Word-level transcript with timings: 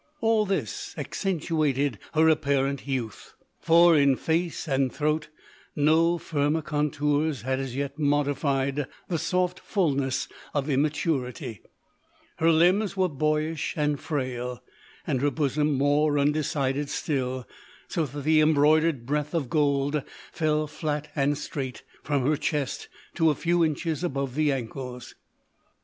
All 0.19 0.47
this 0.47 0.95
accentuated 0.97 1.99
her 2.15 2.27
apparent 2.27 2.87
youth. 2.87 3.35
For 3.59 3.95
in 3.95 4.15
face 4.15 4.67
and 4.67 4.91
throat 4.91 5.29
no 5.75 6.17
firmer 6.17 6.63
contours 6.63 7.43
had 7.43 7.59
as 7.59 7.75
yet 7.75 7.99
modified 7.99 8.87
the 9.09 9.19
soft 9.19 9.59
fullness 9.59 10.27
of 10.55 10.71
immaturity; 10.71 11.61
her 12.37 12.49
limbs 12.51 12.97
were 12.97 13.09
boyish 13.09 13.75
and 13.77 13.99
frail, 13.99 14.63
and 15.05 15.21
her 15.21 15.29
bosom 15.29 15.73
more 15.75 16.17
undecided 16.17 16.89
still, 16.89 17.47
so 17.87 18.07
that 18.07 18.21
the 18.23 18.41
embroidered 18.41 19.05
breadth 19.05 19.35
of 19.35 19.51
gold 19.51 20.01
fell 20.31 20.65
flat 20.65 21.11
and 21.15 21.37
straight 21.37 21.83
from 22.01 22.25
her 22.25 22.37
chest 22.37 22.87
to 23.13 23.29
a 23.29 23.35
few 23.35 23.63
inches 23.63 24.03
above 24.03 24.33
the 24.33 24.51
ankles. 24.51 25.13